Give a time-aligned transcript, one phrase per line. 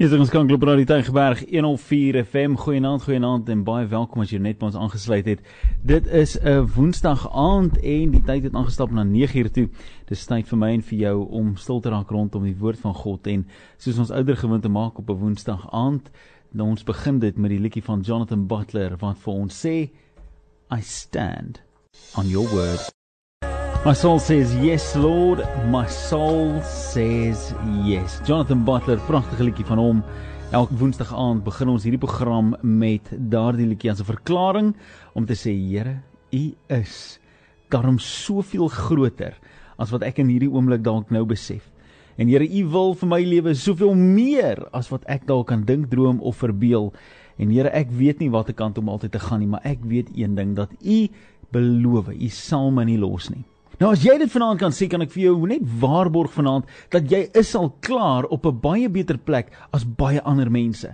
[0.00, 2.54] Hier is ons kan globaal die Tygerberg 104 FM.
[2.56, 5.42] Goeienaand, goeienaand en baie welkom as jy net by ons aangesluit het.
[5.84, 9.68] Dit is 'n Woensdag aand en die tyd het aangestap na 9uur toe.
[10.08, 12.94] Dis tyd vir my en vir jou om stil te raak rondom die woord van
[12.94, 13.44] God en
[13.76, 16.10] soos ons ouer gewoonte maak op 'n Woensdag aand,
[16.54, 19.90] dan ons begin dit met die liedjie van Jonathan Butler wat vir ons sê
[20.72, 21.60] I stand
[22.16, 22.99] on your word.
[23.80, 25.40] My soul says yes Lord,
[25.70, 28.20] my soul says yes.
[28.26, 30.02] Jonathan Butler, pragtige liedjie van hom.
[30.52, 34.74] Elke Woensdag aand begin ons hierdie program met daardie liedjie as 'n verklaring
[35.16, 37.18] om te sê Here, U is
[37.70, 39.32] daarom soveel groter
[39.78, 41.72] as wat ek in hierdie oomblik dalk nou besef.
[42.18, 45.88] En Here, U wil vir my lewe soveel meer as wat ek dalk kan dink,
[45.88, 46.92] droom of verbeel.
[47.38, 50.10] En Here, ek weet nie watter kant om altyd te gaan nie, maar ek weet
[50.14, 51.08] een ding dat U
[51.50, 53.46] beloof, U sal my nie los nie.
[53.80, 57.06] Nou as jy dit vanaand kan sê, kan ek vir jou net waarborg vanaand dat
[57.08, 60.90] jy is al klaar op 'n baie beter plek as baie ander mense.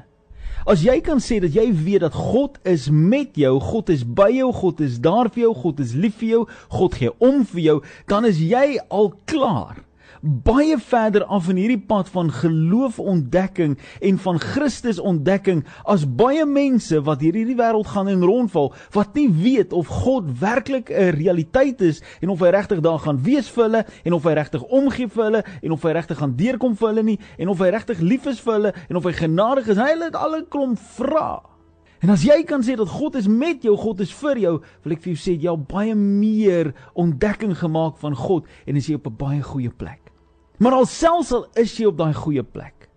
[0.67, 4.31] As jy kan sê dat jy weet dat God is met jou, God is by
[4.31, 7.61] jou, God is daar vir jou, God is lief vir jou, God gee om vir
[7.61, 9.83] jou, dan is jy al klaar
[10.21, 17.01] baie verder af in hierdie pad van geloofontdekking en van Christus ontdekking as baie mense
[17.07, 21.81] wat hier hierdie wêreld gaan en rondval wat nie weet of God werklik 'n realiteit
[21.81, 25.09] is en of hy regtig daar gaan wees vir hulle en of hy regtig omgee
[25.09, 28.01] vir hulle en of hy regtig gaan deurkom vir hulle nie en of hy regtig
[28.01, 29.77] lief is vir hulle en of hy genadig is.
[29.77, 31.56] Hy het al 'n klomp vrae.
[32.05, 34.93] En as jy kan sê dat God is met jou, God is vir jou, wil
[34.93, 38.99] ek vir jou sê jy het baie meer ontdekking gemaak van God en is jy
[38.99, 40.13] op 'n baie goeie plek.
[40.59, 42.89] Maar alselfs al is jy op daai goeie plek,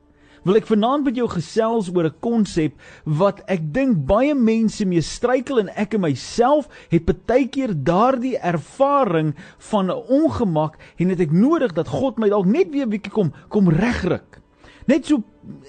[0.44, 2.74] wil ek vanaand met jou gesels oor 'n konsep
[3.06, 8.38] wat ek dink baie mense mee struikel en ek en myself het baie keer daardie
[8.38, 9.36] ervaring
[9.72, 13.12] van 'n ongemak en het ek nodig dat God my dalk net weer 'n bietjie
[13.12, 14.40] kom kom regryk.
[14.90, 15.22] Net so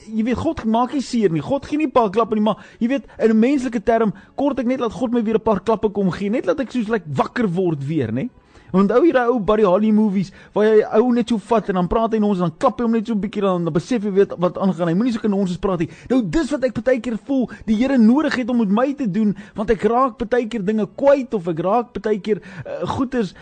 [0.09, 1.43] jy weet God maak nie seer nie.
[1.45, 4.59] God gee nie 'n paar klappe nie, maar jy weet in 'n menslike term kort
[4.59, 6.89] ek net laat God my weer 'n paar klappe kom gee, net laat ek soos
[6.89, 8.31] like wakker word weer, nê?
[8.77, 11.89] Onthou jy daai ou Buddy Holly movies waar hy ou net so vat en dan
[11.91, 14.05] praat hy en ons dan klap hy hom net so 'n bietjie dan dan besef
[14.05, 14.89] jy weet wat aangaan.
[14.89, 15.91] Hy moenie so kan ons praat nie.
[16.11, 19.07] Nou dis wat ek baie keer voel die Here nodig het om met my te
[19.11, 23.35] doen want ek raak baie keer dinge kwyt of ek raak baie keer uh, goeters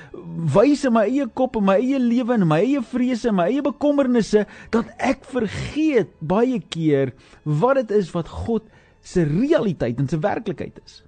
[0.54, 3.48] wys in my eie kop en my eie lewe en my eie vrese en my
[3.50, 7.12] eie bekommernisse dat ek vergeet baie keer
[7.44, 8.64] wat dit is wat God
[9.02, 11.02] se realiteit en se werklikheid is.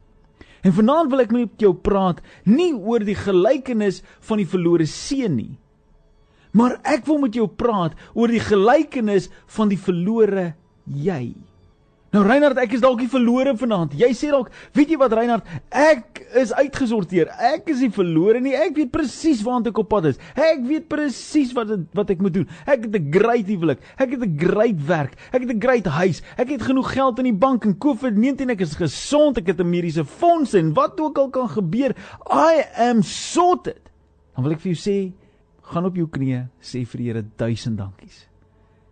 [0.66, 5.38] En vanaand wil ek met jou praat nie oor die gelykenis van die verlore seun
[5.38, 5.54] nie.
[6.52, 10.50] Maar ek wil met jou praat oor die gelykenis van die verlore
[10.84, 11.32] jy.
[12.10, 13.92] Nou Reinhard, ek is dalk nie verlore vanaand.
[13.94, 17.28] Jy sê dalk, weet jy wat Reinhard, ek is uitgesorteer.
[17.52, 18.56] Ek is nie verlore nie.
[18.58, 20.18] Ek weet presies waant ek op pad is.
[20.34, 22.48] Ek weet presies wat wat ek moet doen.
[22.66, 23.78] Ek het 'n great huwelik.
[23.94, 25.14] Ek het 'n great werk.
[25.30, 26.22] Ek het 'n great huis.
[26.36, 29.38] Ek het genoeg geld in die bank en COVID-19 ek is gesond.
[29.38, 31.94] Ek het 'n mediese fonds en wat ook al kan gebeur,
[32.26, 33.90] I am sorted.
[34.34, 35.12] Dan wil ek vir jou sê,
[35.62, 38.29] gaan op jou knieë, sê vir die Here duisend dankies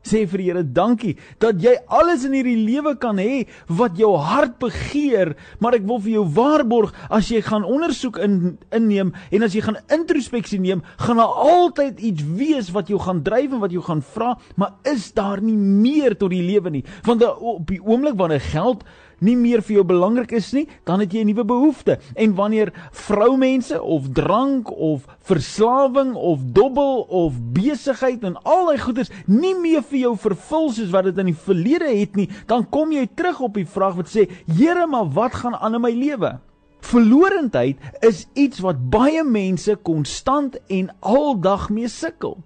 [0.08, 4.14] sê vir die Here dankie dat jy alles in hierdie lewe kan hê wat jou
[4.16, 8.38] hart begeer, maar ek wil vir jou waarborg as jy gaan ondersoek in
[8.74, 13.22] inneem en as jy gaan introspeksie neem, gaan daar altyd iets wees wat jou gaan
[13.26, 16.84] dryf en wat jou gaan vra, maar is daar nie meer tot die lewe nie?
[17.06, 18.84] Want op die oomblik wanneer geld
[19.24, 21.98] nie meer vir jou belangrik is nie, dan het jy 'n nuwe behoefte.
[22.14, 29.10] En wanneer vroumense of drank of verslawing of dobbel of besigheid en al daai goeders
[29.26, 32.92] nie meer vir jou vervul soos wat dit in die verlede het nie, dan kom
[32.92, 36.38] jy terug op die vraag wat sê: "Here, maar wat gaan aan in my lewe?"
[36.80, 42.38] Verlorendheid is iets wat baie mense konstant en aldag mee sukkel.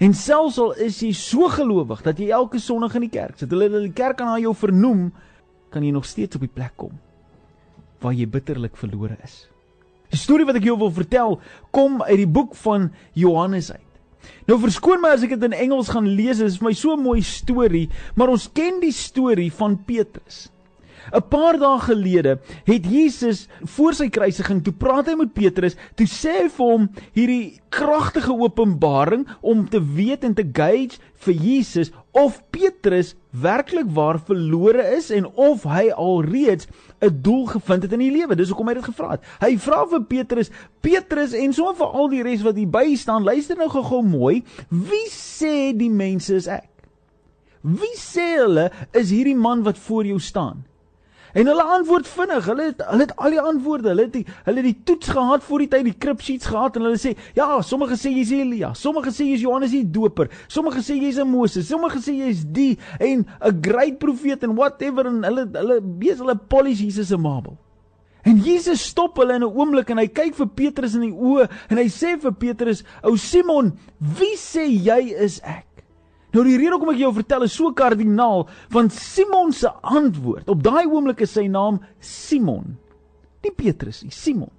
[0.00, 3.50] En selfs al is jy so gelowig dat jy elke Sondag in die kerk sit,
[3.52, 5.10] hulle hulle die kerk aan jou vernoem,
[5.70, 6.98] kan jy nog steeds op die plek kom
[8.00, 9.44] waar jy bitterlik verlore is.
[10.08, 11.34] Die storie wat ek jou wil vertel,
[11.70, 13.90] kom uit die boek van Johannes uit.
[14.48, 16.96] Nou verskoon my as ek dit in Engels gaan lees, dit is vir my so
[16.96, 20.48] 'n mooi storie, maar ons ken die storie van Petrus.
[21.12, 26.06] 'n Paar dae gelede het Jesus voor sy kruisiging toe praat hy met Petrus, toe
[26.06, 31.92] sê hy vir hom hierdie kragtige openbaring om te weet en te gauge vir Jesus
[32.16, 36.66] of Petrus werklik waar verlore is en of hy alreeds
[37.00, 38.36] 'n doel gevind het in die lewe.
[38.36, 39.22] Dis hoekom hy dit gevra het.
[39.40, 40.50] Hy vra vir Petrus,
[40.80, 44.42] Petrus en so vir al die res wat hier by staan, luister nou gou-gou mooi,
[44.68, 46.68] wie sê die mense is ek?
[47.62, 50.64] Wie sê hulle is hierdie man wat voor jou staan?
[51.32, 52.44] En hulle antwoord vinnig.
[52.50, 53.88] Hulle het hulle het al die antwoorde.
[53.92, 56.76] Hulle het die hulle het die toets gehad voor die tyd die krip sheets gehad
[56.76, 60.82] en hulle sê, "Ja, sommige sê jy's Elia, sommige sê jy's Johannes die Doper, sommige
[60.82, 65.48] sê jy's Moses, sommige sê jy's die en 'n great profeet en whatever en hulle
[65.52, 67.56] hulle wees hulle polish Jesus se marble."
[68.22, 71.48] En Jesus stop hulle in 'n oomblik en hy kyk vir Petrus in die oë
[71.70, 75.69] en hy sê vir Petrus, "Ou Simon, wie sê jy is ek?"
[76.34, 80.62] Nou die rede hoekom ek jou vertel is so kardinaal want Simon se antwoord op
[80.62, 82.76] daai oomblik is sy naam Simon.
[83.42, 84.52] Nie Petrus nie, Simon.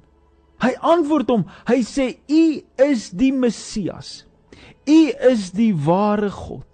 [0.62, 2.44] Hy antwoord hom, hy sê u
[2.86, 4.22] is die Messias.
[4.86, 5.00] U
[5.32, 6.68] is die ware God.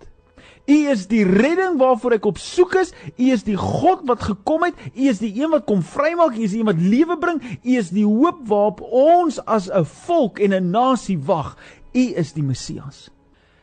[0.68, 2.92] U is die redding waarvoor ek op soek is.
[3.16, 4.76] U is die God wat gekom het.
[4.92, 6.36] U is die een wat kom vrymaak.
[6.36, 7.40] U is die een wat lewe bring.
[7.64, 11.56] U is die hoop waarop ons as 'n volk en 'n nasie wag.
[11.96, 13.08] U is die Messias.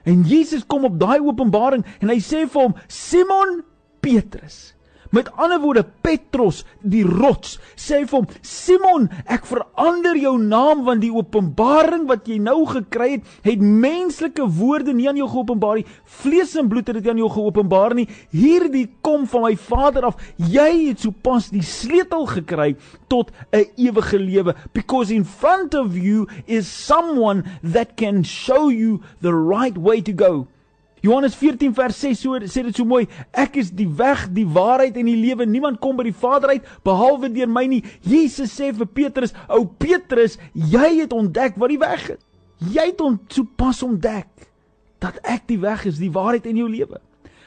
[0.04, 3.62] En Jesus kom op daai openbaring en hy sê vir hom Simon
[4.04, 4.73] Petrus
[5.14, 11.04] Met ander woorde Petrus die rots sê vir hom Simon ek verander jou naam want
[11.04, 15.86] die openbaring wat jy nou gekry het het menslike woorde nie aan jou geopenbaar nie.
[16.22, 18.08] Vlees en bloed het dit aan jou geopenbaar nie.
[18.34, 20.18] Hierdie kom van my Vader af.
[20.34, 22.72] Jy het sopas die sleutel gekry
[23.06, 29.00] tot 'n ewige lewe because in front of you is someone that can show you
[29.20, 30.48] the right way to go
[31.04, 33.04] Johannes 14 vers 6 so sê dit so mooi,
[33.36, 35.44] ek is die weg, die waarheid en die lewe.
[35.44, 37.82] Niemand kom by die Vader uit behalwe deur my nie.
[38.08, 42.22] Jesus sê vir Petrus, "Ou Petrus, jy het ontdek wat die weg is.
[42.72, 44.28] Jy het ont so pas ontdek
[44.98, 47.00] dat ek die weg is, die waarheid en jou lewe."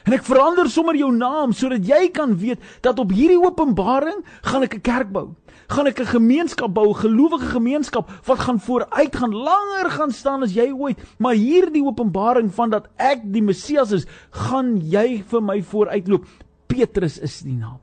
[0.08, 4.62] En ek verander sommer jou naam sodat jy kan weet dat op hierdie openbaring gaan
[4.64, 5.34] ek 'n kerk bou.
[5.68, 10.42] Gaan ek 'n gemeenskap bou, 'n gelowige gemeenskap wat gaan vooruit gaan langer gaan staan
[10.42, 10.96] as jy ooit.
[11.18, 16.24] Maar hierdie openbaring van dat ek die Messias is, gaan jy vir my vooruitloop.
[16.66, 17.78] Petrus is die naam.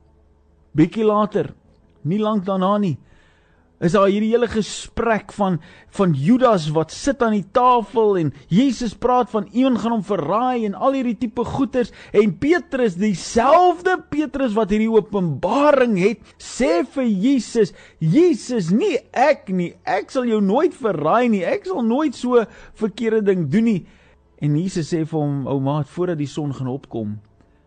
[0.74, 1.54] Bietjie later,
[2.02, 2.98] nie lank daarna nie,
[3.76, 5.58] is daar hierdie hele gesprek van
[5.96, 10.64] van Judas wat sit aan die tafel en Jesus praat van iemand gaan hom verraai
[10.64, 17.04] en al hierdie tipe goeters en Petrus dieselfde Petrus wat hierdie openbaring het sê vir
[17.04, 19.74] Jesus Jesus nie ek nie.
[19.84, 21.44] Ek sal jou nooit verraai nie.
[21.44, 22.44] Ek sal nooit so
[22.80, 23.80] verkeerde ding doen nie.
[24.40, 27.16] En Jesus sê vir hom ou maat voordat die son gaan opkom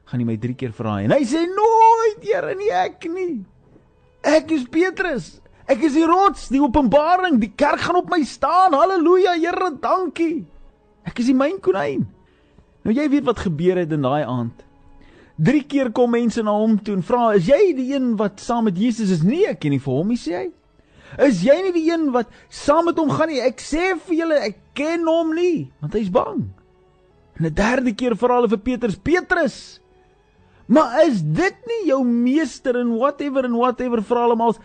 [0.09, 1.06] gaan jy my 3 keer verraai.
[1.06, 3.44] En hy sê nooit Here nie ek nie.
[4.25, 5.38] Ek is Petrus
[5.69, 8.74] Ek is die rots, die openbaring, die kerk gaan op my staan.
[8.74, 10.48] Halleluja, Here, dankie.
[11.06, 12.07] Ek is die myn konyn.
[12.86, 14.66] Nou jy weet wat gebeur het in daai aand.
[15.39, 18.66] Drie keer kom mense na hom toe en vra, "Is jy die een wat saam
[18.66, 20.51] met Jesus is?" Nee, ek ken nie vir hom nie, sê hy.
[21.24, 24.39] "Is jy nie die een wat saam met hom gaan nie?" Ek sê vir julle,
[24.39, 26.50] ek ken hom nie, want hy's bang.
[27.38, 29.80] En 'n derde keer vra hulle vir Petrus, "Petrus,
[30.68, 34.56] maar is dit nie jou meester en whatever en whatever vra hulle maar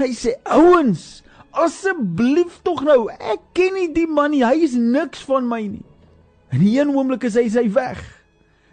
[0.00, 1.22] Hy sê ouens,
[1.52, 5.84] asseblief tog nou, ek ken nie die man nie, hy is niks van my nie.
[6.52, 8.00] In die een oomblik is hy sy weg.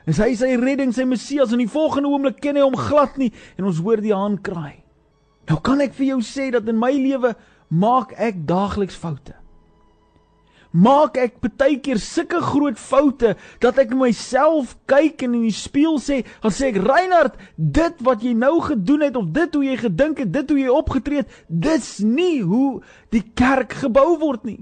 [0.09, 3.29] Is hy sy redding, sy Messias en die volgende oomblik ken hy hom glad nie
[3.59, 4.81] en ons hoor die haan kraai.
[5.49, 7.33] Nou kan ek vir jou sê dat in my lewe
[7.69, 9.35] maak ek daagliks foute
[10.71, 15.97] maak ek baie keer sulke groot foute dat ek myself kyk en in die spieël
[16.01, 19.77] sê, dan sê ek Reinhard, dit wat jy nou gedoen het of dit hoe jy
[19.81, 22.81] gedink het, dit hoe jy opgetree het, dis nie hoe
[23.13, 24.59] die kerk gebou word nie.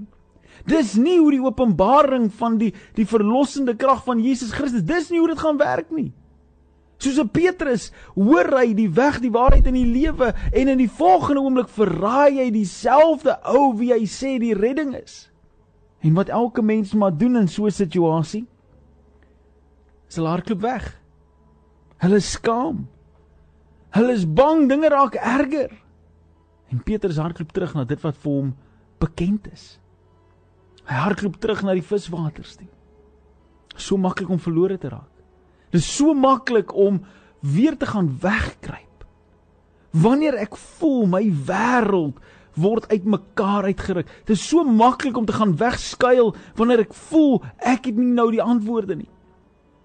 [0.68, 5.20] Dis nie hoe die openbaring van die die verlossende krag van Jesus Christus, dis nie
[5.20, 6.10] hoe dit gaan werk nie.
[6.98, 10.90] Soos 'n Petrus, hoor hy die weg, die waarheid en die lewe en in die
[10.90, 15.27] volgende oomblik verraai hy dieselfde ou wie hy sê die redding is.
[16.00, 18.46] En wat elke mens maar doen in so 'n situasie,
[20.08, 21.00] is hulle hardloop weg.
[21.96, 22.88] Hulle skaam.
[23.90, 25.72] Hulle is bang dinge raak erger.
[26.68, 28.56] En Petrus hardloop terug na dit wat vir hom
[28.98, 29.78] bekend is.
[30.88, 32.68] Hy hardloop terug na die viswaters toe.
[33.76, 35.12] So maklik om verlore te raak.
[35.70, 37.02] Dit is so maklik om
[37.40, 39.04] weer te gaan wegkruip.
[39.90, 42.18] Wanneer ek voel my wêreld
[42.60, 44.10] word uitmekaar uitgeruk.
[44.26, 48.28] Dit is so maklik om te gaan wegskuil wanneer ek voel ek het nie nou
[48.34, 49.10] die antwoorde nie.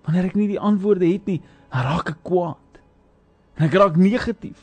[0.03, 1.39] Wanneer ek nie die antwoorde het nie,
[1.71, 2.81] raak ek kwaad.
[3.57, 4.59] En ek raak negatief.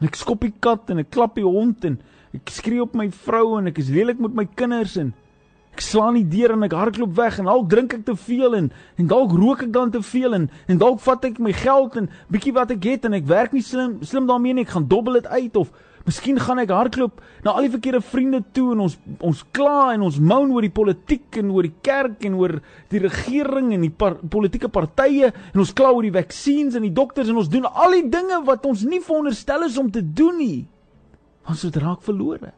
[0.00, 2.00] En ek skop die kat en ek klap die hond en
[2.36, 5.14] ek skree op my vrou en ek is lelik met my kinders en
[5.76, 8.70] ek slaan die deur en ek hardloop weg en dalk drink ek te veel en
[8.96, 12.08] en dalk rook ek dan te veel en en dalk vat ek my geld en
[12.32, 15.20] bietjie wat ek het en ek werk nie slim slim daarmee nie ek gaan dobbel
[15.20, 15.72] dit uit of
[16.06, 18.94] Miskien gaan ek hardloop na al die verkeerde vriende toe en ons
[19.26, 22.54] ons kla en ons moan oor die politiek en oor die kerk en oor
[22.94, 26.94] die regering en die par, politieke partye en ons kla oor die vaksines en die
[26.94, 30.38] dokters en ons doen al die dinge wat ons nie veronderstel is om te doen
[30.38, 30.60] nie.
[31.50, 32.54] Ons het raak verlore.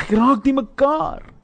[0.00, 1.35] Ek raak die mekaar.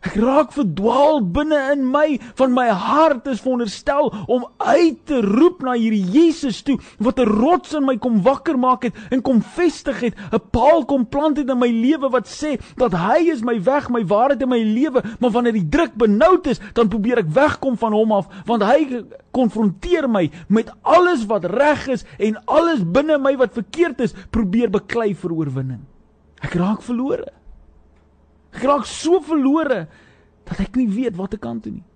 [0.00, 5.60] Ek raak verdwaal binne in my van my hart is veronderstel om uit te roep
[5.66, 9.42] na hierdie Jesus toe wat 'n rots in my kom wakker maak het en kom
[9.42, 13.42] vestig het, 'n paal kom plant het in my lewe wat sê dat hy is
[13.42, 17.18] my weg, my waarheid in my lewe, maar wanneer die druk benoud is, dan probeer
[17.18, 22.40] ek wegkom van hom af want hy konfronteer my met alles wat reg is en
[22.46, 25.80] alles binne my wat verkeerd is, probeer beklei vir oorwinning.
[26.40, 27.39] Ek raak verlore.
[28.52, 29.86] Ek raak so verlore
[30.48, 31.86] dat ek nie weet wat ek kan doen nie.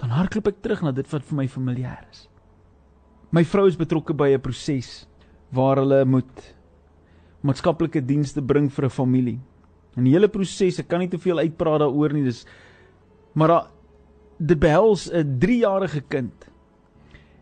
[0.00, 2.26] Dan hardloop ek terug na dit wat vir my familier is.
[3.30, 5.06] My vrou is betrokke by 'n proses
[5.52, 6.54] waar hulle moet
[7.42, 9.40] maatskaplike dienste bring vir 'n familie.
[9.96, 12.46] En die hele proses, ek kan nie te veel uitpraat daaroor nie, dis
[13.34, 13.66] maar daar
[14.38, 16.50] dit behels 'n 3-jarige kind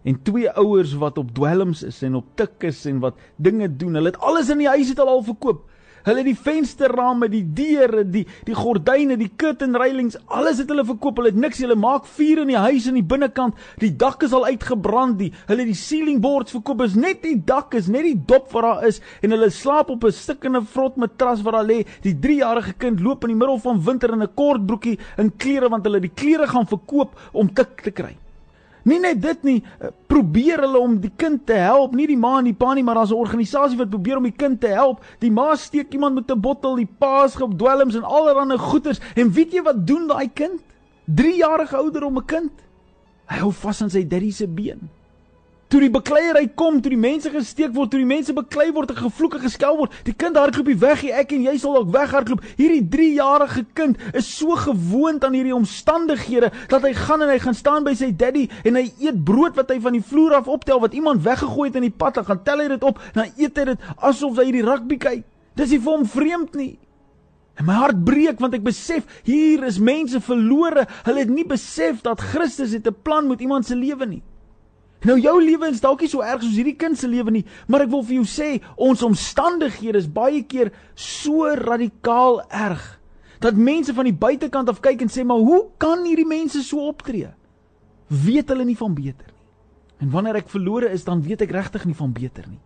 [0.05, 3.95] en twee ouers wat op dwelms is en op tik is en wat dinge doen.
[3.95, 5.68] Hulle het alles in die huis het al al verkoop.
[6.09, 10.87] Hulle het die vensterrame, die deure, die die gordyne, die curtain railings, alles het hulle
[10.89, 11.19] verkoop.
[11.21, 13.59] Hulle het niks, hulle maak vuur in die huis in die binnekant.
[13.83, 15.19] Die dak is al uitgebrand.
[15.21, 16.81] Die hulle het die ceiling boards verkoop.
[16.87, 20.07] Is net die dak is net die dop wat daar is en hulle slaap op
[20.09, 21.85] 'n stikkende vrot matras wat daar lê.
[22.03, 25.69] Die 3-jarige kind loop in die middel van winter in 'n kort broekie en klere
[25.69, 28.17] want hulle die klere gaan verkoop om tik te kry.
[28.85, 32.39] Nie net dit nie, eh, probeer hulle om die kind te help, nie die ma
[32.39, 35.05] en die pa nie, maar daar's 'n organisasie wat probeer om die kind te help.
[35.19, 39.01] Die ma steek iemand met 'n bottel, die pa is op dwelms en allerlei goeters.
[39.15, 40.61] En weet jy wat doen daai kind?
[41.05, 42.53] 3 jarige ouder om 'n kind.
[43.27, 44.89] Hy hou vas aan sy daddy se been.
[45.69, 48.97] Toe die bekleierery kom, toe die mense gesteek word, toe die mense beklei word en
[49.03, 52.47] gevloek en geskel word, die kind hardloop die weg, ek en jy sal ook weghardloop.
[52.57, 57.59] Hierdie 3-jarige kind is so gewoond aan hierdie omstandighede dat hy gaan en hy gaan
[57.59, 60.81] staan by sy daddy en hy eet brood wat hy van die vloer af optel
[60.81, 63.37] wat iemand weggegooi het in die pad, dan gaan tel hy dit op en dan
[63.37, 65.29] eet hy dit asof hy hierdie rugby kyk.
[65.59, 66.73] Dis nie vir hom vreemd nie.
[67.61, 70.87] En my hart breek want ek besef hier is mense verlore.
[71.05, 74.23] Hulle het nie besef dat Christus het 'n plan met iemand se lewe nie.
[75.07, 77.85] Nou jou lewe is dalk nie so erg soos hierdie kind se lewe nie, maar
[77.85, 82.97] ek wil vir jou sê, ons omstandighede is baie keer so radikaal erg
[83.39, 86.89] dat mense van die buitekant af kyk en sê, "Maar hoe kan hierdie mense so
[86.89, 87.31] optree?"
[88.09, 89.39] Weet hulle nie van beter nie.
[90.01, 92.61] En wanneer ek verlore is, dan weet ek regtig nie van beter nie.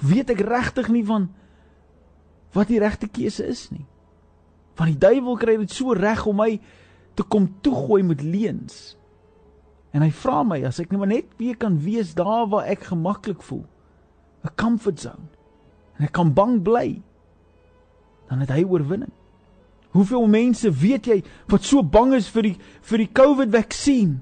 [0.00, 1.28] Weet ek regtig nie van
[2.52, 3.84] wat die regte keuse is nie.
[4.76, 6.60] Want die duiwel kry dit so reg om my
[7.14, 8.96] te kom toegooi met leuns.
[9.96, 13.64] En hy vra my as ek net weer kan wees daar waar ek gemaklik voel.
[14.44, 15.28] 'n Comfort zone.
[15.96, 17.02] En ek kan bang bly.
[18.28, 19.12] Dan het hy oorwinning.
[19.96, 24.20] Hoeveel mense weet jy wat so bang is vir die vir die COVID-vaksin?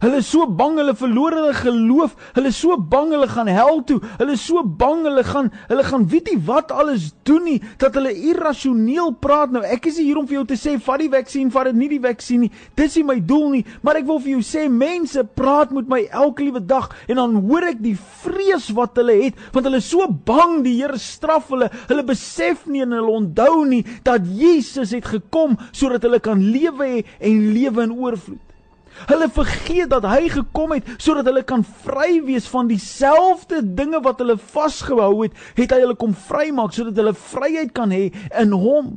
[0.00, 2.16] Hulle is so bang hulle verloor hulle geloof.
[2.36, 3.96] Hulle is so bang hulle gaan hel toe.
[4.18, 7.96] Hulle is so bang hulle gaan hulle gaan weet nie wat alles doen nie dat
[7.96, 9.54] hulle irrasioneel praat.
[9.54, 11.90] Nou ek is hier om vir jou te sê vat die vaksin, vat dit nie
[11.94, 12.52] die vaksin nie.
[12.76, 16.02] Dis nie my doel nie, maar ek wil vir jou sê mense praat met my
[16.10, 19.88] elke liewe dag en dan hoor ek die vrees wat hulle het want hulle is
[19.88, 21.70] so bang die Here straf hulle.
[21.88, 27.00] Hulle besef nie en hulle onthou nie dat Jesus het gekom sodat hulle kan lewe
[27.00, 28.45] en lewe in oorvloed.
[29.06, 34.22] Hulle vergeet dat hy gekom het sodat hulle kan vry wees van dieselfde dinge wat
[34.22, 38.08] hulle vasgehou het, het hy hulle kom vrymaak sodat hulle vryheid kan hê
[38.40, 38.96] in hom.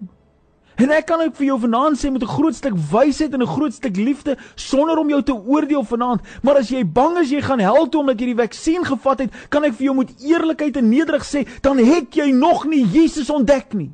[0.79, 3.55] En ek kan ook vir jou vanaand sê met 'n groot stuk wysheid en 'n
[3.55, 7.41] groot stuk liefde sonder om jou te oordeel vanaand, maar as jy bang is jy
[7.41, 10.77] gaan hel toe omdat jy die vaksin gevat het, kan ek vir jou met eerlikheid
[10.77, 13.91] en nederig sê, dan het jy nog nie Jesus ontdek nie.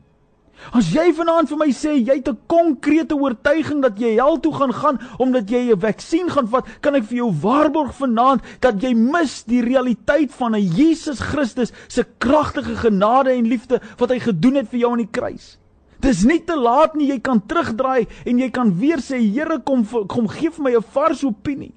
[0.73, 4.53] As jy vanaand vir my sê jy het 'n konkrete oortuiging dat jy hel toe
[4.53, 8.81] gaan gaan omdat jy 'n vaksin gaan vat, kan ek vir jou waarborg vanaand dat
[8.81, 14.19] jy mis die realiteit van 'n Jesus Christus se kragtige genade en liefde wat hy
[14.19, 15.57] gedoen het vir jou aan die kruis.
[15.99, 19.85] Dis nie te laat nie, jy kan terugdraai en jy kan weer sê Here kom
[20.07, 21.73] kom gee vir my 'n vars opinie.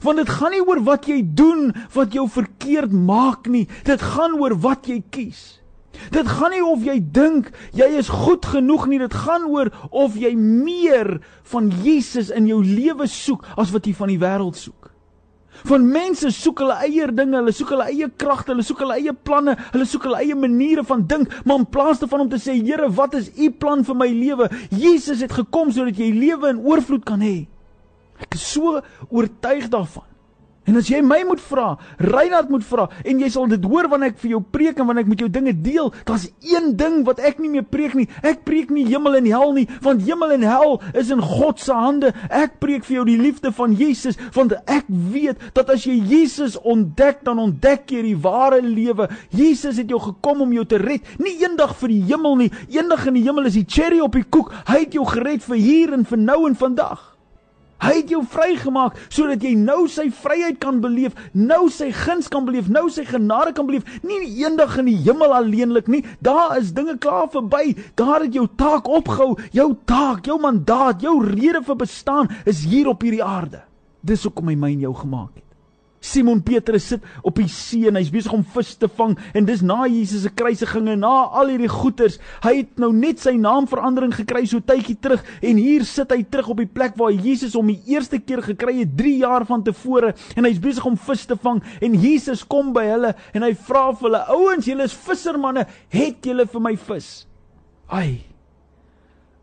[0.00, 4.40] Want dit gaan nie oor wat jy doen wat jou verkeerd maak nie, dit gaan
[4.40, 5.61] oor wat jy kies.
[6.12, 10.16] Dit gaan nie of jy dink jy is goed genoeg nie, dit gaan oor of
[10.18, 11.18] jy meer
[11.52, 14.90] van Jesus in jou lewe soek as wat jy van die wêreld soek.
[15.68, 19.12] Van mense soek hulle eie dinge, hulle soek hulle eie kragte, hulle soek hulle eie
[19.14, 22.56] planne, hulle soek hulle eie maniere van dink, maar in plaas daarvan om te sê,
[22.62, 24.48] Here, wat is u plan vir my lewe?
[24.74, 27.44] Jesus het gekom sodat jy lewe in oorvloed kan hê.
[28.22, 28.80] Ek is so
[29.10, 30.08] oortuig daarvan
[30.62, 34.12] En as jy my moet vra, Reinhard moet vra en jy sal dit hoor wanneer
[34.12, 37.18] ek vir jou preek en wanneer ek met jou dinge deel, daar's een ding wat
[37.18, 38.06] ek nie meer preek nie.
[38.22, 41.74] Ek preek nie hemel en hel nie, want hemel en hel is in God se
[41.74, 42.12] hande.
[42.30, 46.54] Ek preek vir jou die liefde van Jesus, want ek weet dat as jy Jesus
[46.62, 49.08] ontdek, dan ontdek jy die ware lewe.
[49.34, 52.52] Jesus het jou gekom om jou te red, nie eendag vir die hemel nie.
[52.70, 54.54] Eendag in die hemel is die cherry op die koek.
[54.70, 57.11] Hy het jou gered vir hier en vir nou en vandag.
[57.82, 62.46] Hy het jou vrygemaak sodat jy nou sy vryheid kan beleef, nou sy guns kan
[62.46, 63.86] beleef, nou sy genade kan beleef.
[64.06, 66.04] Nie eendag in die hemel alleenlik nie.
[66.22, 67.74] Daar is dinge klaar verby.
[67.98, 69.34] Daar het jou taak opgehou.
[69.54, 73.64] Jou taak, jou mandaat, jou rede vir bestaan is hier op hierdie aarde.
[74.02, 75.51] Dis hoekom hy my en jou gemaak het.
[76.02, 79.62] Simon Petrus sit op die see en hy's besig om vis te vang en dis
[79.62, 82.18] na Jesus se kruisiging en na al hierdie goeters.
[82.42, 86.50] Hy het nou net sy naamverandering gekry so tydjie terug en hier sit hy terug
[86.52, 90.12] op die plek waar Jesus hom die eerste keer gekry het 3 jaar van tevore
[90.34, 93.84] en hy's besig om vis te vang en Jesus kom by hulle en hy vra
[93.92, 97.12] vir hulle: "Ouens, julle is vissermanne, het julle vir my vis?"
[97.92, 98.24] Ai.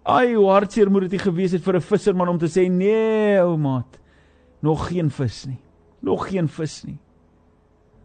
[0.10, 3.58] Ai, hoe hartseer moet dit gewees het vir 'n visserman om te sê: "Nee, ou
[3.58, 4.00] maat,
[4.62, 5.69] nog geen vis nie."
[6.06, 6.98] Nog geen vis nie.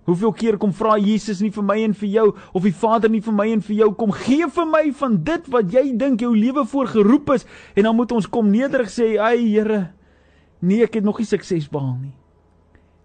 [0.05, 3.23] Hoeveel keer kom vra Jesus nie vir my en vir jou of die Vader nie
[3.25, 6.35] vir my en vir jou kom gee vir my van dit wat jy dink jou
[6.37, 9.81] lewe voor geroep is en dan moet ons kom nederig sê ai Here
[10.61, 12.13] nee ek het nog nie sukses behaal nie.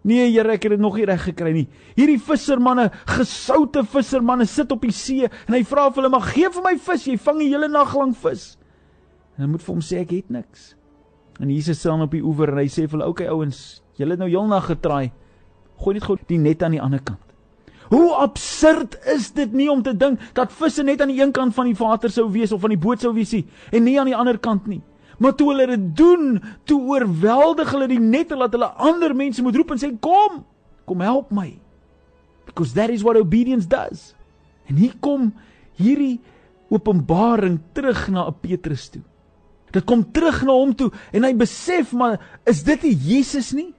[0.04, 1.68] Nee Here ek het dit nog nie reg gekry nie.
[1.96, 6.52] Hierdie vissermanne, gesoute vissermanne sit op die see en hy vra vir hulle maar gee
[6.52, 8.58] vir my vis, jy vang die hele nag lank vis.
[9.38, 10.74] En hulle moet vir hom sê ek het niks.
[11.40, 14.22] En Jesus staan op die oewer en hy sê vir hulle okay ouens Julle het
[14.22, 15.12] nou heelnag getraai.
[15.80, 17.24] Gooi net gou die net aan die ander kant.
[17.90, 21.56] Hoe absurd is dit nie om te dink dat visse net aan die een kant
[21.56, 24.16] van die water sou wees of van die boot sou wees en nie aan die
[24.16, 24.82] ander kant nie.
[25.20, 29.58] Maar toe hulle dit doen, toe oorweldig hulle die nette laat hulle ander mense moet
[29.58, 30.44] roep en sê kom,
[30.88, 31.50] kom help my.
[32.46, 34.14] Because that is what obedience does.
[34.70, 35.34] En hier kom
[35.76, 36.22] hierdie
[36.70, 39.04] openbaring terug na Petrus toe.
[39.74, 43.74] Dit kom terug na hom toe en hy besef maar is dit nie Jesus nie?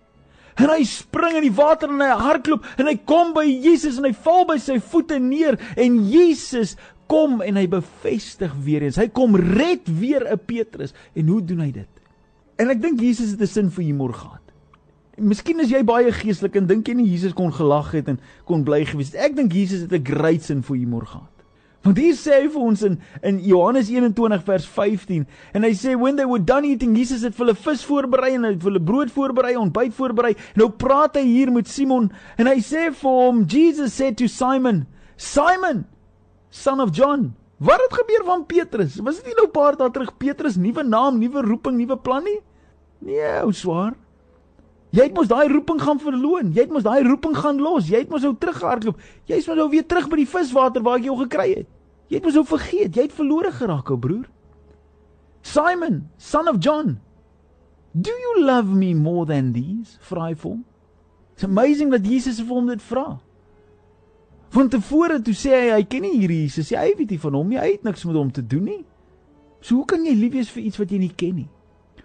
[0.60, 4.08] En hy spring in die water en hy hardloop en hy kom by Jesus en
[4.08, 6.76] hy val by sy voete neer en Jesus
[7.10, 9.00] kom en hy bevestig weer eens.
[9.00, 10.94] Hy kom red weer 'n Petrus.
[11.14, 11.88] En hoe doen hy dit?
[12.60, 14.40] En ek dink Jesus het 'n sin vir humor gehad.
[15.16, 18.64] Miskien is jy baie geestelik en dink jy nie Jesus kon gelag het en kon
[18.64, 19.20] bly gewees het.
[19.20, 21.29] Ek dink Jesus het 'n great sin vir humor gehad.
[21.80, 25.22] Want hier sê hy vir ons in in Johannes 21 vers 15
[25.56, 28.44] en hy sê when they were done eating Jesus het vir hulle vis voorberei en
[28.44, 30.34] hy het vir hulle brood voorberei, ontbyt voorberei.
[30.60, 34.84] Nou praat hy hier met Simon en hy sê vir hom Jesus said to Simon,
[35.16, 35.86] Simon,
[36.52, 37.30] son of John,
[37.64, 39.00] wat het gebeur van Petrus?
[39.00, 42.24] Was dit nie nou 'n paar dae terug Petrus nuwe naam, nuwe roeping, nuwe plan
[42.24, 42.40] nie?
[43.00, 43.96] Nee, ou swaar.
[44.90, 46.50] Jy het mos daai roeping gaan verloon.
[46.54, 47.86] Jy het mos daai roeping gaan los.
[47.90, 48.98] Jy het mos nou teruggehardloop.
[49.30, 51.68] Jy's mos nou weer terug by die viswater waar ek jou gekry het.
[52.10, 52.96] Jy het mos nou vergeet.
[52.96, 54.26] Jy het verlore geraak, ou broer.
[55.46, 56.98] Simon, son of John,
[57.94, 59.96] do you love me more than these?
[60.04, 60.64] Vra hy vir hom.
[61.34, 63.06] It's amazing dat Jesus vir hom dit vra.
[64.50, 66.80] Want tevore toe sê hy hy ken nie hierdie Jesus nie.
[66.82, 67.60] Hy weet nie van hom nie.
[67.62, 68.82] Hy het niks met hom te doen nie.
[69.62, 71.48] So hoe kan jy lief wees vir iets wat jy nie ken nie?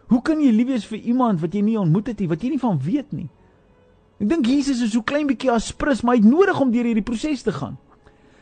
[0.08, 2.54] Hoe kan jy lief wees vir iemand wat jy nie ontmoet het nie, wat jy
[2.54, 3.30] nie van weet nie?
[4.22, 7.04] Ek dink Jesus is so klein bietjie aspris, maar hy het nodig om deur hierdie
[7.06, 7.76] proses te gaan.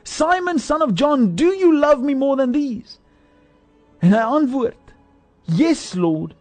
[0.04, 3.00] Simon son of John, do you love me more than these?
[4.04, 4.78] En hy antwoord,
[5.46, 6.36] Yes, Lord.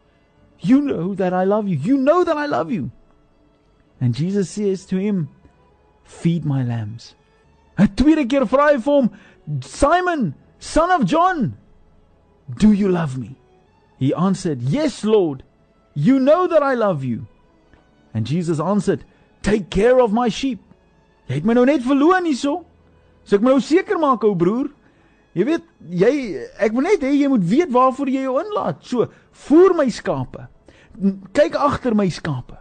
[0.61, 1.77] You know that I love you.
[1.77, 2.91] You know that I love you.
[4.01, 5.29] And Jesus says to him,
[6.05, 7.15] Feed my lambs.
[7.79, 9.11] 'n Tweede keer vra hy vir hom,
[9.63, 11.57] Simon, son of John,
[12.59, 13.37] do you love me?
[14.03, 15.45] He answered, Yes, Lord,
[15.95, 17.29] you know that I love you.
[18.13, 19.05] And Jesus answered,
[19.43, 20.59] Take care of my sheep.
[21.29, 22.65] Jy het my nou net verloon hierso.
[23.23, 24.73] So ek moet nou seker maak, ou broer.
[25.39, 25.69] Jy weet,
[26.03, 26.11] jy
[26.67, 28.83] ek wil net hê jy moet weet waarvoor jy jou inlaat.
[28.91, 29.07] So,
[29.47, 30.49] voer my skape.
[31.39, 32.59] Kyk agter my skape.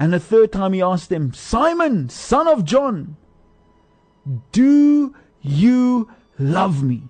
[0.00, 3.18] And the third time he asked him, Simon, son of John,
[4.56, 7.02] do you love me?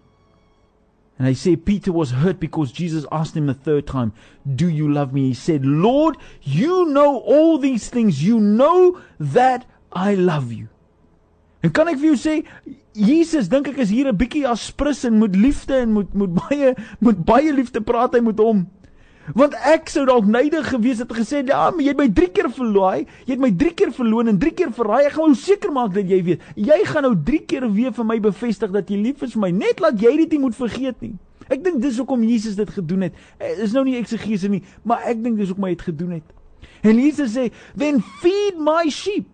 [1.18, 4.12] And they say Peter was hurt because Jesus asked him the third time,
[4.46, 5.28] Do you love me?
[5.28, 8.22] He said, Lord, you know all these things.
[8.22, 10.68] You know that I love you.
[11.62, 12.35] En kan ek vir jou sê,
[12.94, 16.74] Jesus dink ek is hier 'n bietjie aspris en moet liefde en moet moet baie
[17.02, 18.68] moet baie liefde praat hy met hom.
[19.35, 22.51] Want ek sou dalk neidig gewees het gesê, "Ja, maar jy het my 3 keer
[22.51, 23.07] verlooi.
[23.27, 25.05] Jy het my 3 keer verloon en 3 keer verraai.
[25.07, 26.41] Ek gaan nou seker maak dat jy weet.
[26.55, 29.51] Jy gaan nou 3 keer weer vir my bevestig dat jy lief is vir my.
[29.51, 31.14] Net laat jy dit nie moet vergeet nie."
[31.49, 33.12] Ek dink dis hoekom Jesus dit gedoen het.
[33.38, 36.23] Dis nou nie eksegese nie, maar ek dink dis hoekom hy dit gedoen het.
[36.83, 39.25] En Jesus sê, "Then feed my sheep."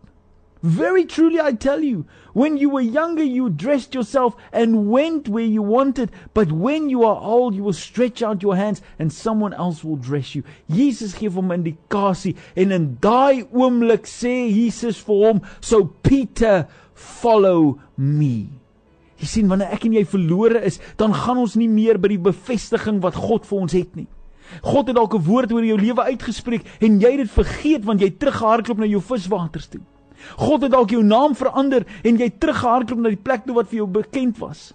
[0.64, 5.44] Very truly I tell you, when you were younger you dressed yourself and went where
[5.44, 9.53] you wanted, but when you are old you will stretch out your hands and someone
[9.53, 10.42] else will dress you.
[10.70, 16.66] Jesus gee hom 'n indikasie en in daai oomblik sê Jesus vir hom, "So Peter,
[16.94, 18.48] follow me."
[19.20, 22.18] Jy sien wanneer ek en jy verlore is, dan gaan ons nie meer by die
[22.33, 24.07] bevestiging wat God vir ons het nie.
[24.62, 28.00] God het dalk 'n woord oor jou lewe uitgespreek en jy het dit vergeet want
[28.00, 29.83] jy teruggehardloop na jou viswaters toe.
[30.37, 33.83] God het dalk jou naam verander en jy teruggehardloop na die plek toe wat vir
[33.83, 34.72] jou bekend was.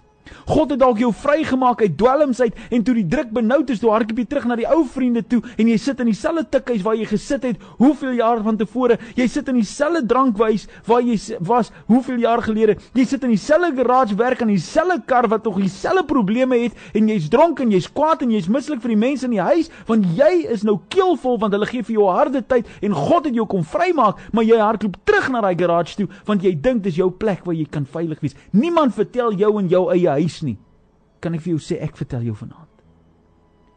[0.50, 3.90] God het dalk jou vrygemaak uit dwelms uit en toe die druk benoud is, toe
[3.92, 6.98] hardloop jy terug na die ou vriende toe en jy sit in dieselfde tikhuis waar
[6.98, 8.98] jy gesit het hoeveel jaar van tevore.
[9.18, 12.76] Jy sit in dieselfde drankwys waar jy was hoeveel jaar gelede.
[12.98, 17.10] Jy sit in dieselfde garage werk aan dieselfde kar wat tog dieselfde probleme het en
[17.10, 20.08] jy's dronk en jy's kwaad en jy's mislik vir die mense in die huis want
[20.18, 23.46] jy is nou keelvol want hulle gee vir jou harde tyd en God het jou
[23.50, 27.10] kom vrymaak, maar jy hardloop terug na daai garage toe want jy dink dis jou
[27.10, 28.36] plek waar jy kan veilig wees.
[28.56, 30.58] Niemand vertel jou in jou eie huis nie.
[31.20, 32.70] Kan ek vir jou sê ek vertel jou vanaand.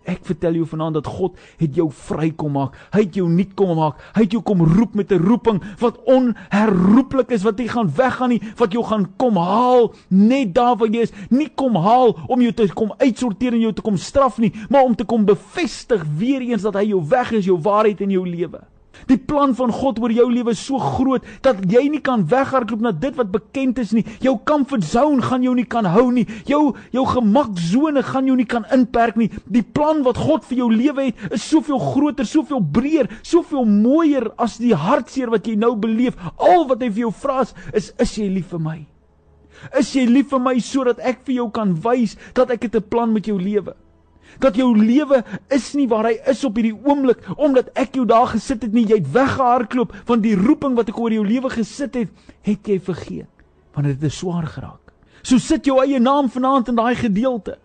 [0.03, 2.75] Ek vertel jou vanaand dat God het jou vry kom maak.
[2.91, 4.01] Hy het jou nuut kom maak.
[4.17, 8.29] Hy het jou kom roep met 'n roeping wat onherroepelik is wat jy gaan weggaan
[8.29, 11.13] nie, wat jou gaan kom haal net daar waar jy is.
[11.29, 14.83] Nie kom haal om jou te kom uitsorteer en jou te kom straf nie, maar
[14.83, 18.27] om te kom bevestig weer eens dat hy jou weg is, jou waarheid in jou
[18.27, 18.72] lewe.
[19.09, 22.83] Die plan van God oor jou lewe is so groot dat jy nie kan weghardloop
[22.83, 24.05] na dit wat bekend is nie.
[24.23, 26.25] Jou comfort zone gaan jou nie kan hou nie.
[26.49, 29.29] Jou jou gemaksone gaan jou nie kan inperk nie.
[29.45, 34.29] Die plan wat God vir jou lewe het, is soveel groter, soveel breër, soveel mooier
[34.41, 36.17] as die hartseer wat jy nou beleef.
[36.37, 38.79] Al wat hy vir jou vra is, is is jy lief vir my?
[39.79, 42.89] Is jy lief vir my sodat ek vir jou kan wys dat ek het 'n
[42.89, 43.75] plan met jou lewe?
[44.39, 48.31] Dat jou lewe is nie waar hy is op hierdie oomblik omdat ek jou daar
[48.33, 51.95] gesit het nie jy het weggehardloop van die roeping wat ek oor jou lewe gesit
[51.99, 52.09] het
[52.47, 53.29] het jy vergeet
[53.73, 54.91] want dit het swaar geraak.
[55.25, 57.57] So sit jou eie naam vanaand in daai gedeelte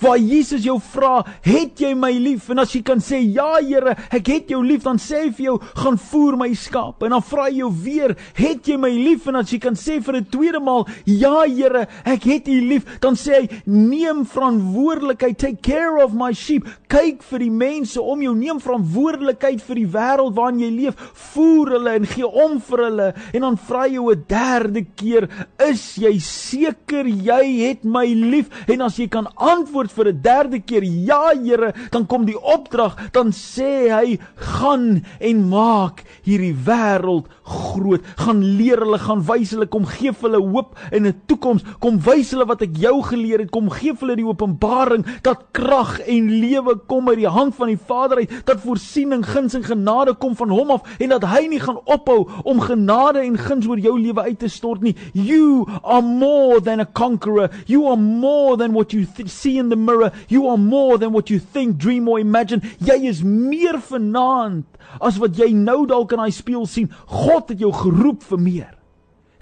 [0.00, 3.96] Waar Jesus jou vra, "Het jy my lief?" En as jy kan sê, "Ja, Here,
[4.10, 7.22] ek het jou lief," dan sê hy vir jou, "Gaan voer my skaap." En dan
[7.22, 10.26] vra hy jou weer, "Het jy my lief?" En as jy kan sê vir 'n
[10.30, 16.04] tweede maal, "Ja, Here, ek het u lief," dan sê hy, "Neem verantwoordelikheid, take care
[16.04, 20.60] of my sheep." Kyk vir die mense om jou, neem verantwoordelikheid vir die wêreld waarin
[20.60, 20.94] jy leef.
[21.12, 23.14] Voer hulle en gee om vir hulle.
[23.34, 28.48] En dan vra hy jou 'n derde keer, "Is jy seker jy het my lief?"
[28.68, 32.40] En as jy kan antwoord antwoord vir 'n derde keer, "Ja, Here," dan kom die
[32.40, 38.02] opdrag, dan sê hy, "Gaan en maak hierdie wêreld groot.
[38.16, 41.62] Gaan leer hulle, gaan wys hulle, kom gee hulle hoop en 'n toekoms.
[41.78, 43.50] Kom wys hulle wat ek jou geleer het.
[43.50, 47.78] Kom gee hulle die openbaring dat krag en lewe kom uit die hand van die
[47.78, 51.60] Vader uit, dat voorsiening, guns en genade kom van hom af en dat hy nie
[51.60, 54.96] gaan ophou om genade en guns oor jou lewe uit te stort nie.
[55.12, 57.50] You are more than a conqueror.
[57.66, 60.12] You are more than what you see in in the mirror.
[60.28, 62.62] You are more than what you think, dream or imagine.
[62.78, 64.64] Jy is meer vanaand
[65.00, 66.90] as wat jy nou dalk in daai spieël sien.
[67.10, 68.72] God het jou geroep vir meer.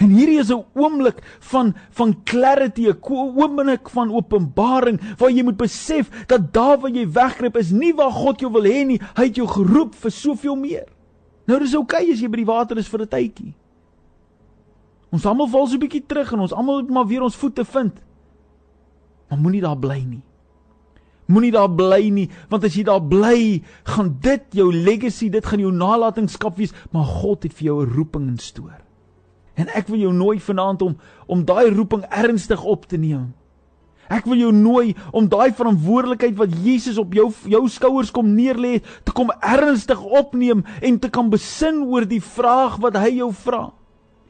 [0.02, 5.56] En hierdie is 'n oomblik van van clarity, 'n oomblik van openbaring waar jy moet
[5.56, 9.00] besef dat daar waar jy weggryp is nie waar God jou wil hê nie.
[9.14, 10.86] Hy het jou geroep vir soveel meer.
[11.46, 13.54] Nou dis oukei okay as jy by die water is vir 'n tydjie.
[15.12, 17.64] Ons almal val so 'n bietjie terug en ons almal moet maar weer ons voete
[17.64, 17.92] vind.
[19.34, 20.22] Maar moenie daar bly nie.
[21.26, 25.62] Moenie daar bly nie, want as jy daar bly, gaan dit jou legacy, dit gaan
[25.62, 28.76] jou nalatenskap wees, maar God het vir jou 'n roeping instoor.
[29.56, 33.34] En ek wil jou nooi vanaand om om daai roeping ernstig op te neem.
[34.08, 38.82] Ek wil jou nooi om daai verantwoordelikheid wat Jesus op jou jou skouers kom neerlê,
[39.02, 43.72] te kom ernstig opneem en te kan besin oor die vraag wat hy jou vra.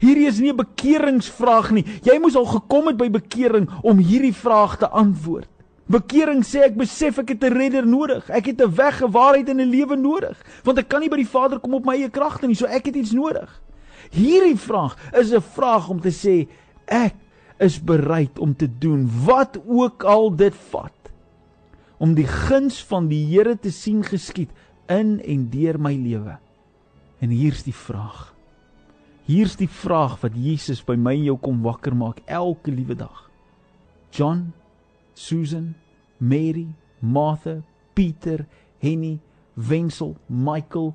[0.05, 1.85] Hierdie is nie 'n bekeringsvraag nie.
[2.03, 5.49] Jy moes al gekom het by bekering om hierdie vraag te antwoord.
[5.87, 8.29] Bekering sê ek besef ek het 'n redder nodig.
[8.31, 11.17] Ek het 'n weg, 'n waarheid en 'n lewe nodig, want ek kan nie by
[11.17, 13.61] die Vader kom op my eie kragte nie, so ek het iets nodig.
[14.11, 16.49] Hierdie vraag is 'n vraag om te sê
[16.87, 17.15] ek
[17.59, 20.93] is bereid om te doen wat ook al dit vat
[21.99, 24.51] om die guns van die Here te sien geskied
[24.89, 26.39] in en deur my lewe.
[27.21, 28.34] En hier's die vraag.
[29.25, 33.31] Hier's die vraag wat Jesus by my en jou kom wakker maak elke liewe dag.
[34.13, 34.53] John,
[35.15, 35.75] Susan,
[36.19, 36.69] Mary,
[37.01, 37.63] Martha,
[37.95, 38.45] Pieter,
[38.79, 39.19] Henny,
[39.55, 40.93] Wenzel, Michael,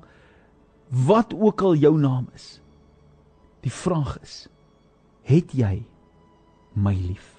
[0.88, 2.60] wat ook al jou naam is.
[3.60, 4.46] Die vraag is:
[5.22, 5.82] Het jy
[6.72, 7.34] my lief?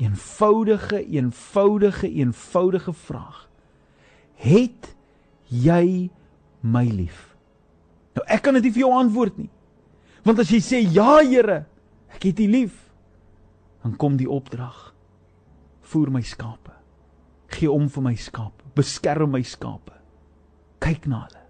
[0.00, 3.48] Eenvoudige, eenvoudige, eenvoudige vraag.
[4.34, 4.94] Het
[5.48, 6.10] jy
[6.60, 7.36] my lief?
[8.14, 9.50] Nou ek kan dit nie vir jou antwoord nie.
[10.24, 11.64] Want as jy sê ja, Here,
[12.16, 12.76] ek het U lief,
[13.84, 14.94] dan kom die opdrag.
[15.84, 16.72] Voer my skape.
[17.52, 18.64] Gee om vir my skape.
[18.74, 19.92] Beskerm my skape.
[20.82, 21.42] Kyk na hulle.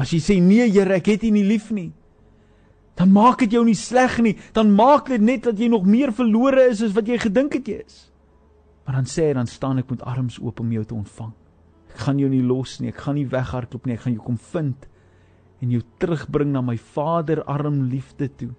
[0.00, 1.90] As jy sê nee, Here, ek het U nie lief nie,
[2.96, 6.10] dan maak dit jou nie sleg nie, dan maak dit net dat jy nog meer
[6.12, 8.00] verlore is as wat jy gedink het jy is.
[8.84, 11.30] Maar dan sê hy dan staan ek met arms oop om jou te ontvang.
[11.94, 14.36] Ek gaan jou nie los nie, ek gaan nie weghardloop nie, ek gaan jou kom
[14.50, 14.88] vind
[15.60, 18.52] en jou terugbring na my Vader arm liefde toe.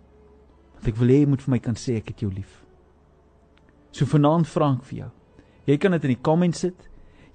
[0.76, 2.62] Want ek wil hê jy moet vir my kan sê ek het jou lief.
[3.92, 5.12] So vanaand vra ek vir jou.
[5.70, 6.88] Jy kan dit in die comments sit.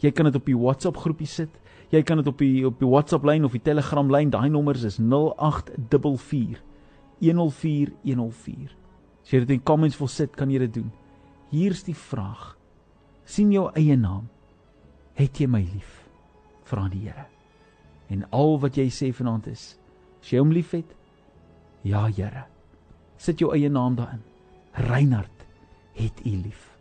[0.02, 1.52] Jy kan dit op die WhatsApp groepie sit.
[1.92, 4.32] Jy kan dit op die op die WhatsApp lyn of die Telegram lyn.
[4.34, 6.62] Daai nommers is 0844
[7.22, 8.74] 104104.
[9.22, 10.90] As jy dit in comments wil sit, kan jy dit doen.
[11.50, 12.54] Hier's die vraag.
[13.26, 14.28] sien jou eie naam.
[15.18, 16.04] Het jy my lief?
[16.70, 17.35] Vra die Here.
[18.08, 19.74] En al wat jy sê vanaand is,
[20.20, 20.94] as jy hom liefhet,
[21.86, 22.46] ja Here.
[23.18, 24.22] Sit jou eie naam daarin.
[24.72, 25.46] Reinhard
[25.96, 26.76] het U lief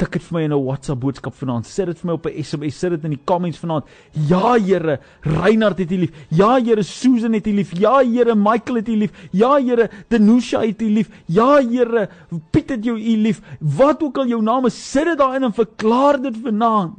[0.00, 1.66] tik dit vir my in 'n WhatsApp boodskap vanaand.
[1.66, 3.84] Sit dit vir my op 'n SMS, sit dit in die comments vanaand.
[4.12, 6.12] Ja Here, Reinhard het U lief.
[6.30, 7.72] Ja Here, Susan het U lief.
[7.78, 9.28] Ja Here, Michael het U lief.
[9.32, 11.10] Ja Here, Denusha het U lief.
[11.26, 12.08] Ja Here,
[12.50, 13.42] Piet het jou U lief.
[13.60, 16.96] Wat ook al jou naam is, sit dit daarin en verklaar dit vanaand.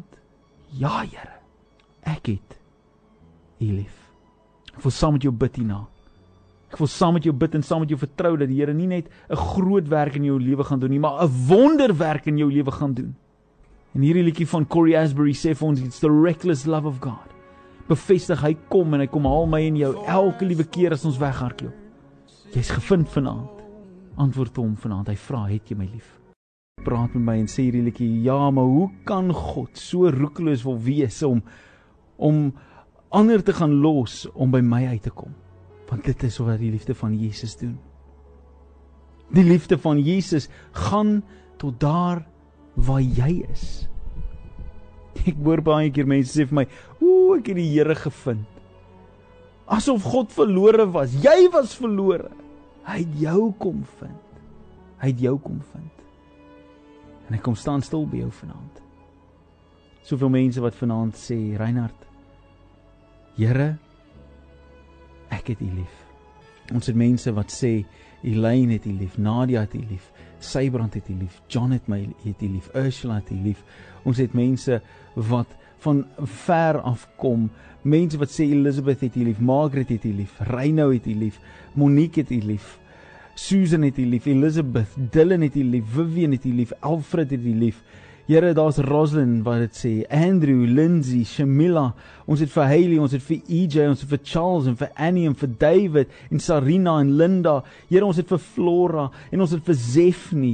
[0.70, 1.40] Ja Here,
[2.04, 2.61] ek het
[3.62, 3.98] U lief.
[4.74, 5.84] Ek wil saam met jou bid hierna.
[6.72, 8.88] Ek wil saam met jou bid en saam met jou vertrou dat die Here nie
[8.88, 12.50] net 'n groot werk in jou lewe gaan doen nie, maar 'n wonderwerk in jou
[12.52, 13.16] lewe gaan doen.
[13.94, 17.28] En hierdie liedjie van Corey Asbury sê vir ons it's the reckless love of God.
[17.90, 21.20] Bevestig hy kom en hy kom haal my en jou elke liewe keer as ons
[21.20, 21.76] weghardloop.
[22.54, 23.50] Jy's gevind vanaand.
[24.18, 25.08] Antwoord hom vanaand.
[25.08, 26.20] Hy vra, "Het jy my lief?"
[26.84, 30.80] Praat met my en sê hierdie liedjie, "Ja, maar hoe kan God so roekeloos wil
[30.80, 31.44] wees om
[32.18, 32.54] om
[33.12, 35.36] ander te gaan los om by my uit te kom?"
[35.92, 37.76] want dit is wat die liefde van Jesus doen.
[39.36, 41.20] Die liefde van Jesus gaan
[41.60, 42.24] tot daar
[42.80, 43.66] waar jy is.
[45.28, 46.66] Ek hoor baie keer mense sê vir my,
[47.04, 48.48] "Ooh, ek het die Here gevind."
[49.68, 51.14] Asof God verlore was.
[51.14, 52.32] Jy was verlore.
[52.84, 54.40] Hy het jou kom vind.
[55.00, 55.92] Hy het jou kom vind.
[57.28, 58.82] En hy kom staan stil by jou vanaand.
[60.04, 62.08] Soveel mense wat vanaand sê, "Reinhard,
[63.42, 63.72] Here,
[65.34, 65.94] ek het U lief.
[66.78, 67.72] Ons het mense wat sê
[68.22, 70.12] Elaine het U lief, Nadia het U lief,
[70.46, 73.64] Sybrand het U lief, John het my het U lief, Ursula het U lief.
[74.06, 74.78] Ons het mense
[75.16, 76.04] wat van
[76.46, 77.48] ver af kom,
[77.82, 81.42] mense wat sê Elizabeth het U lief, Margaret het U lief, Reynou het U lief,
[81.74, 82.76] Monique het U lief.
[83.34, 87.42] Susan het U lief, Elizabeth, Dylan het U lief, Vivian het U lief, Alfred het
[87.42, 87.82] U lief.
[88.32, 91.90] Here, daar's Roslyn wat dit sê, Andrew, Lindsay, Shamila.
[92.32, 95.26] Ons het vir Hailey, ons het vir EJ, ons het vir Charles en vir Annie
[95.28, 97.58] en vir David en Sarina en Linda.
[97.90, 100.54] Here, ons het vir Flora en ons het vir Zefni.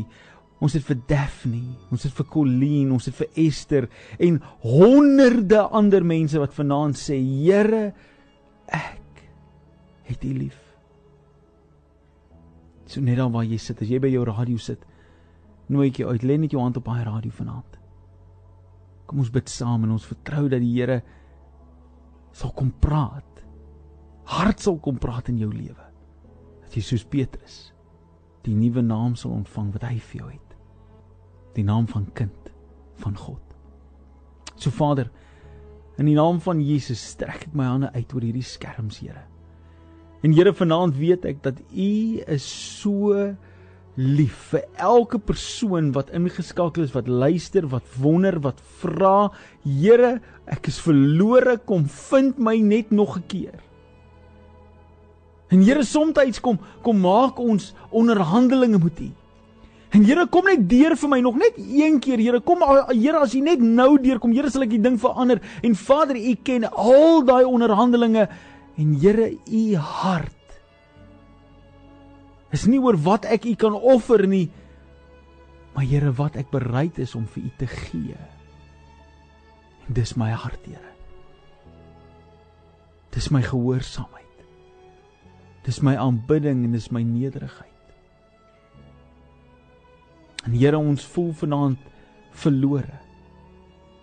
[0.58, 1.62] Ons het vir Daphne,
[1.94, 3.86] ons het vir Colleen, ons het vir Esther
[4.18, 7.92] en honderde ander mense wat vanaand sê, Here,
[8.74, 9.22] ek
[10.10, 10.58] het U lief.
[12.90, 14.82] So net dan waar jy sit, as jy by jou radio sit,
[15.74, 16.24] nooi ek jou uit.
[16.24, 17.80] Lê net jou hand op daai radio vanaand.
[19.08, 21.02] Kom ons bid saam en ons vertrou dat die Here
[22.36, 23.44] sal kom praat.
[24.28, 25.88] Hart sal kom praat in jou lewe.
[26.66, 27.68] Dat jy soos Petrus
[28.48, 30.54] die nuwe naam sal ontvang wat hy vir jou het.
[31.58, 32.52] Die naam van kind
[33.02, 33.42] van God.
[34.56, 35.10] So Vader,
[35.98, 39.26] in die naam van Jesus strek ek my hande uit oor hierdie skerms, Here.
[40.26, 41.92] En Here, vanaand weet ek dat U
[42.28, 43.14] is so
[43.98, 49.32] lief vir elke persoon wat ingeskakel is, wat luister, wat wonder, wat vra,
[49.68, 53.60] Here, ek is verlore, kom vind my net nog 'n keer.
[55.50, 59.12] En Here, soms kom kom maak ons onderhandelinge met U.
[59.90, 63.34] En Here, kom net deur vir my nog net een keer, Here, kom Here, as
[63.34, 65.42] U net nou deurkom, Here, sal ek die ding verander.
[65.64, 68.30] En Vader, U ken al daai onderhandelinge
[68.78, 70.37] en Here, U hart
[72.58, 74.48] is nie oor wat ek u kan offer nie,
[75.76, 78.18] maar Here wat ek bereid is om vir u te gee.
[79.86, 80.94] En dis my hart, Here.
[83.14, 84.24] Dis my gehoorsaamheid.
[85.68, 87.74] Dis my aanbidding en dis my nederigheid.
[90.48, 91.92] En Here, ons voel vanaand
[92.38, 92.98] verlore.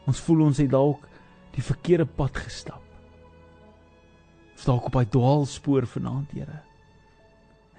[0.07, 1.09] Ons voel ons het dalk
[1.57, 2.83] die verkeerde pad gestap.
[4.55, 6.64] Ons dalk op 'n dwaalspoor vanaand, Here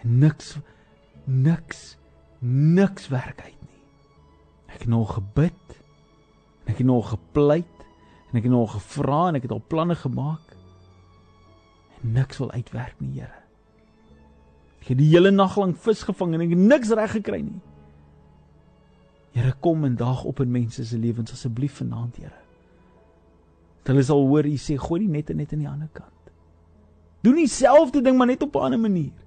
[0.05, 0.57] niks
[1.25, 1.97] niks
[2.39, 3.81] niks werk uit nie.
[4.69, 5.65] Ek het nog gebid.
[6.65, 7.73] Ek het nog gepleit
[8.31, 10.55] en ek het nog gevra en ek het al planne gemaak.
[12.01, 13.41] En niks wil uitwerk nie, Here.
[14.81, 17.61] Ek het die hele nag lank vis gevang en ek het niks reg gekry nie.
[19.35, 22.41] Here, kom en daag op in mense se lewens asseblief vanaand, Here.
[23.85, 26.11] Dat hulle sal hoor u sê gooi die nette net aan die ander kant.
[27.21, 29.24] Doen dieselfde ding maar net op 'n ander manier.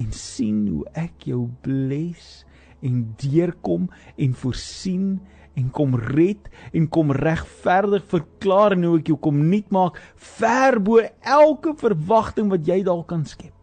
[0.00, 2.44] En sien hoe ek jou bless
[2.80, 5.18] en deurkom en voorsien
[5.58, 9.98] en kom red en kom regverdig verklaar en hoe ek jou kom nuut maak
[10.38, 13.54] ver bo elke verwagting wat jy dalk kan skep.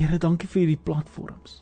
[0.00, 1.60] Here, dankie vir hierdie platforms.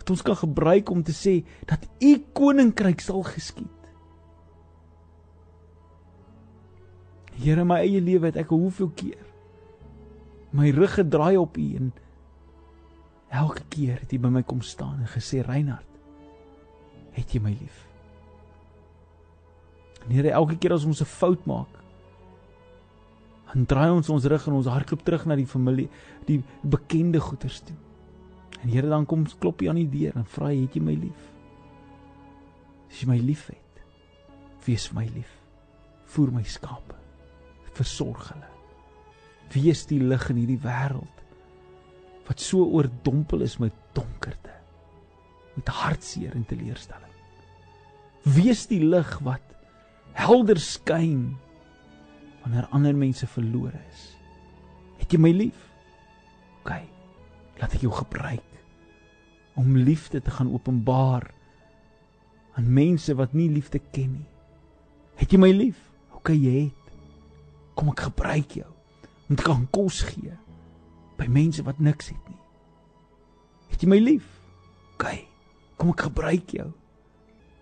[0.00, 3.70] Wat ons kan gebruik om te sê dat u koninkryk sal geskied.
[7.40, 9.23] Here, my eie lewe het ek hoeveel keer
[10.54, 11.92] my rug gedraai op u en
[13.34, 15.90] elke keer het u by my kom staan en gesê Reinhard
[17.14, 17.84] het jy my lief.
[20.04, 21.70] En Here, elke keer as ons 'n fout maak,
[23.52, 25.88] dan draai ons ons rug en ons hardloop terug na die familie,
[26.26, 27.76] die bekende goeters toe.
[28.62, 31.30] En Here, dan kom klop jy aan die deur en vra het jy my lief?
[32.90, 33.84] As jy my liefhet,
[34.66, 35.30] wees vir my lief.
[36.04, 36.94] Voer my skape.
[37.72, 38.53] Versorg hulle.
[39.52, 41.10] Wees die lig in hierdie wêreld
[42.24, 44.54] wat so oordompel is met donkerte
[45.54, 47.12] met hartseer en teleurstelling.
[48.24, 49.54] Wees die lig wat
[50.16, 51.34] helder skyn
[52.42, 54.08] wanneer ander mense verlore is.
[54.98, 55.60] Het jy my lief?
[56.62, 56.74] OK.
[57.60, 58.50] Laat ek jou gebruik
[59.60, 61.28] om liefde te gaan openbaar
[62.58, 64.30] aan mense wat nie liefde ken nie.
[65.20, 65.78] Het jy my lief?
[66.18, 66.94] OK, jy het.
[67.78, 68.73] Kom ek gebruik jou
[69.28, 70.34] om te kan kos gee
[71.18, 72.40] by mense wat niks het nie.
[73.70, 74.26] Het jy my lief?
[74.94, 75.06] OK.
[75.78, 76.68] Kom ek gebruik jou.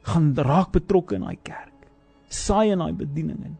[0.08, 1.86] Gaan raak betrokke in daai kerk.
[2.32, 3.58] Saai in daai bediening in.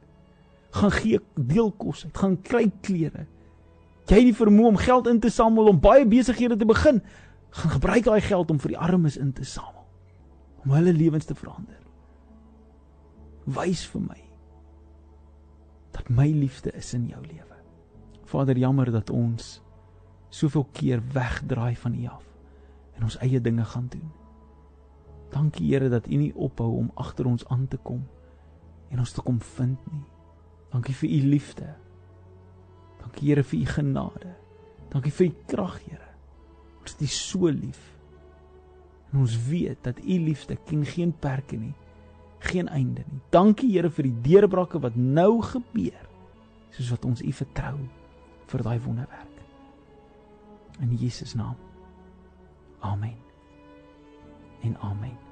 [0.73, 3.27] Gaan gee deel kos uit, gaan kry klere.
[4.09, 7.01] Jy het die vermoë om geld in te samel om baie besighede te begin.
[7.53, 9.87] Gaan gebruik daai geld om vir die armes in te samel.
[10.65, 11.79] Om hulle lewens te verander.
[13.45, 14.21] Wys vir my
[15.93, 17.52] dat my liefde is in jou lewe.
[18.33, 19.61] Vader, jammer dat ons
[20.33, 22.25] soveel keer wegdraai van U af
[22.97, 24.09] en ons eie dinge gaan doen.
[25.33, 28.01] Dankie Here dat U nie ophou om agter ons aan te kom
[28.89, 30.05] en ons te kom vind nie.
[30.73, 31.69] Dankie vir U liefde.
[33.05, 34.35] Dankie Here vir U genade.
[34.93, 36.11] Dankie vir U krag, Here.
[36.81, 37.81] Ons is so lief.
[39.13, 41.75] En ons weet dat U liefde ken geen perke nie,
[42.49, 43.25] geen einde nie.
[43.31, 46.07] Dankie Here vir die deurbrake wat nou gebeur,
[46.73, 47.81] soos wat ons U vertrou
[48.53, 49.43] vir daai wonderwerk.
[50.81, 51.57] In Jesus naam.
[52.81, 53.23] Amen
[54.63, 55.32] en amen.